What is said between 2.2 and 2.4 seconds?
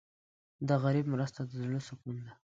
ده.